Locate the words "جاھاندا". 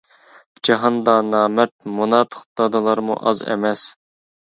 0.67-1.13